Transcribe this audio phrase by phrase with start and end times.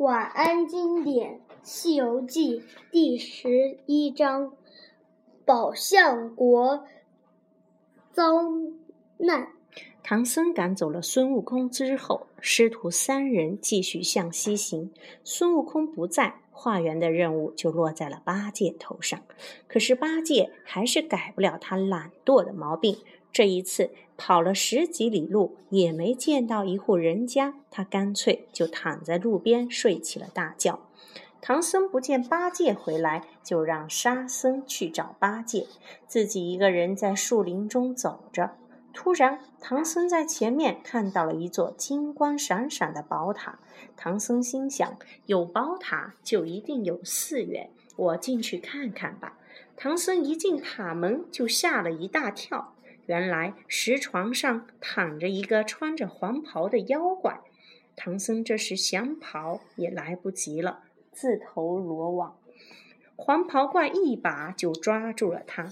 [0.00, 2.60] 晚安经典《西游记》
[2.90, 4.54] 第十一章：
[5.44, 6.86] 宝象国
[8.10, 8.24] 遭
[9.18, 9.48] 难。
[10.02, 14.90] 唐僧赶走了孙悟空之后，师徒三人继续向西行。
[15.22, 19.18] 孙悟空不在，化缘的任务就落在了八戒头上。
[19.66, 22.98] 可是八戒还是改不了他懒惰的毛病。
[23.32, 30.80] 这一次跑了十几里路，也没见到一户人家，他干脆就躺在路边睡起了大觉。
[31.40, 35.66] 唐僧不见八戒回来，就让沙僧去找八戒，
[36.06, 38.50] 自己一个人在树林中走着。
[38.92, 43.58] 突然，唐僧在前面看到了一座金光闪闪的宝塔。
[43.96, 49.38] 唐僧心想：有宝塔就一定有寺院，我进去看看吧。
[49.76, 52.74] 唐僧一进塔门，就吓了一大跳。
[53.06, 57.40] 原来石床上躺着一个穿着黄袍的妖怪，
[57.96, 62.36] 唐僧这时想跑也来不及了，自投罗网。
[63.16, 65.68] 黄袍怪一把就抓住了他。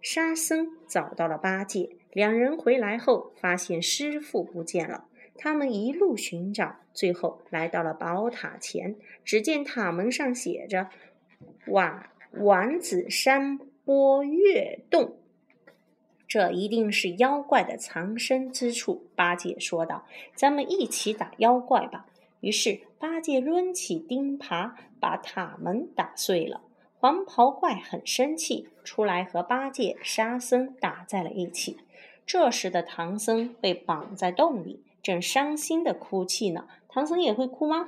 [0.00, 5.04] 沙僧找到了八戒，两人回来后发现师傅不见了。
[5.36, 10.88] 他们一路寻找，最后来到了宝塔前，只见塔门上写着
[11.68, 15.18] “丸丸子山波月洞”。
[16.26, 22.06] 这一定是妖怪的藏身之处，八戒说道：“咱们一起打妖怪吧。”
[22.40, 26.62] 于是八戒抡起钉耙，把塔门打碎了。
[27.06, 31.76] 黄袍怪很生气，出来和八戒、沙僧打在了一起。
[32.26, 36.66] 这时的唐僧被绑在洞里，正伤心的哭泣呢。
[36.88, 37.86] 唐僧也会哭吗？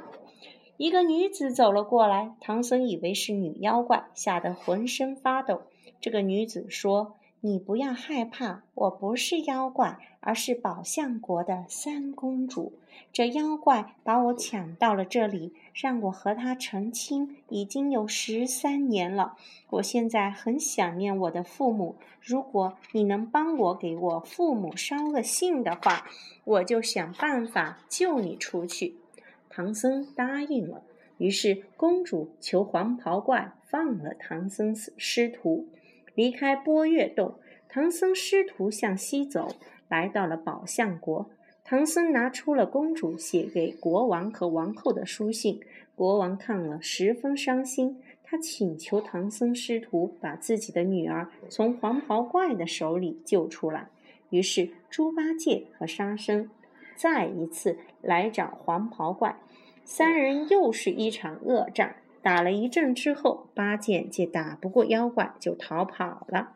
[0.77, 5.63] 一个女子走了过来，唐僧以为是女妖怪，吓得浑身发抖。
[6.01, 7.18] 这个女子说。
[7.41, 12.73] 你不要害怕，我不是妖怪，而是宝象国的三公主。
[13.13, 19.37] 这妖怪把我抢到了这里，让我和他成亲，已经有十三年了。
[19.71, 26.09] 我现在很想念我的父母，如果你能帮我给我父母捎个信的话，
[26.43, 28.97] 我就想办法救你出去。
[29.49, 30.83] 唐僧答应了，
[31.19, 35.69] 于是公主求黄袍怪放了唐僧师徒。
[36.19, 37.37] 离开波月洞，
[37.69, 39.55] 唐僧师徒向西走，
[39.87, 41.31] 来到了宝象国。
[41.63, 45.61] 唐僧拿出了公主写给国王和王后的书信，
[45.95, 53.89] 国王看了十分伤心，他请求唐僧师徒把自己的女儿从黄袍怪的手里救出来。
[54.31, 56.51] 于是猪八戒和沙僧
[56.97, 59.37] 再一次来找黄袍怪，
[59.85, 61.95] 三人又是一场恶战。
[62.23, 66.55] 打了一阵之后，八戒见打不过妖怪，就逃跑了。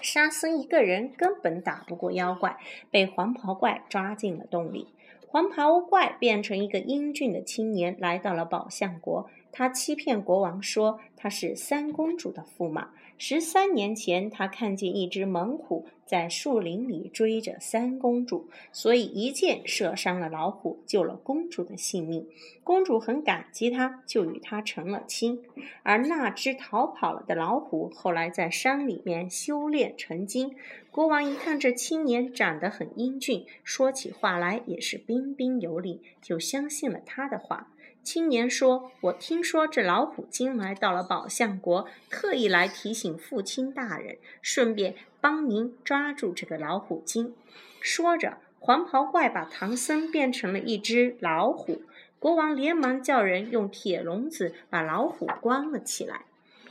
[0.00, 2.56] 沙僧一个人根本打不过妖怪，
[2.90, 4.88] 被黄袍怪抓进了洞里。
[5.28, 9.28] 黄袍怪变成一个英俊的青年，来到了宝象国。
[9.52, 12.90] 他欺骗国王说他是三公主的驸马。
[13.18, 22.26] 十三年前，他看见一只猛虎在树林里追着三公主，所以一箭射伤了老虎，救了公主的性命。
[22.64, 25.40] 公主很感激他，就与他成了亲。
[25.84, 30.56] 而那只逃跑了的老虎，后来在山里面修炼成精。
[30.90, 37.71] 国王一看这青年长得很英俊，说起话来也是彬彬有礼，就相信了他的话。
[38.02, 47.34] 青年说：“我听说这老虎精来到了宝象国，特意来提醒父亲大人，顺便帮您抓住这个老虎精。”
[47.80, 51.82] 说着，黄袍怪把唐僧变成了一只老虎。
[52.18, 56.22] 国王连忙叫人用铁笼子把老虎关了起来。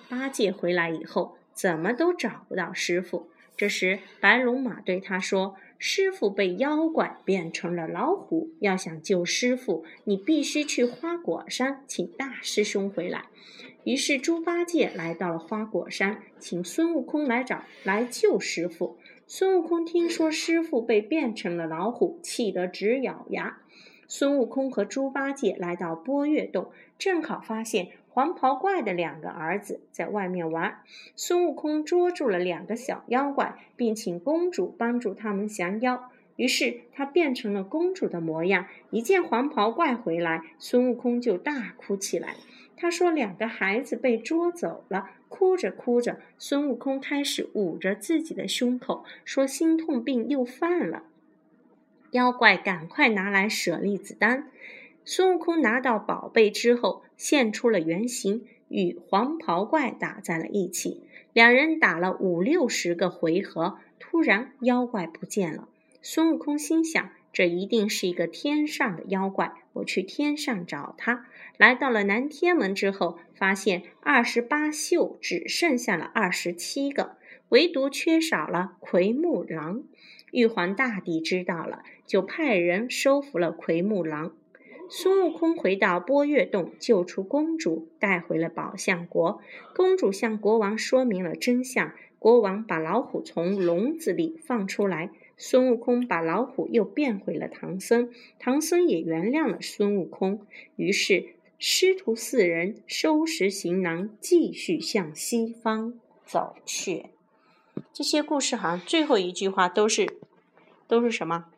[0.09, 3.29] 八戒回来以后，怎么都找不到师傅。
[3.55, 5.55] 这时，白龙马对他说。
[5.83, 13.25] 师傅被妖怪变成了老虎，要想救师傅，你必须去花果山请大师兄回来。
[13.83, 18.95] 于是猪八戒来到了花果山，请孙悟空来找来救师傅。
[19.25, 23.57] 孙悟空听说师傅被变成了老虎，气得直咬牙。
[24.07, 26.69] 孙悟空和猪八戒来到波月洞，
[26.99, 27.87] 正好发现。
[28.13, 30.79] 黄袍怪的两个儿子在外面玩，
[31.15, 36.09] 孙悟空捉住了两个小妖怪，并请公主帮助他们降妖。
[36.35, 38.65] 于是他变成了公主的模样。
[38.89, 42.35] 一见黄袍怪回来，孙悟空就大哭起来。
[42.75, 51.03] 他说：“两个孩子被捉走了。”哭着哭着，孙悟空开始捂着自己的胸口，说：“心痛病又犯了。”
[52.11, 54.49] 妖怪赶快拿来舍利子丹。
[55.03, 61.03] 孙悟空拿到宝贝之后，现出了原形，与黄袍怪打在了一起。
[61.33, 65.67] 两人打了五六十个回合，突然妖怪不见了。
[66.01, 71.25] 孙悟空心想：这一定是一个天上的妖怪，我去天上找他。
[71.57, 77.17] 来到了南天门之后，发现二十八宿只剩下了二十七个，
[77.49, 79.83] 唯独缺少了奎木狼。
[80.31, 84.33] 玉皇大帝知道了，就派人收服了奎木狼。
[84.93, 89.39] 孙悟空回到波月洞，救出公主，带回了宝象国。
[89.73, 95.09] 公主向国王说明了真相，国王把老虎从笼子里放出来。
[95.37, 100.45] 孙悟空把老虎又变回了唐僧，唐僧也原谅了孙悟空。
[100.75, 101.35] 于是。
[101.63, 105.93] 师徒四人收拾行囊，继续向西方
[106.25, 107.11] 走去。
[107.93, 110.07] 这些故事好像最后一句话都是，
[110.87, 111.50] 都是什么？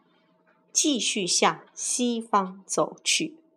[0.74, 3.43] 继续向西方走去。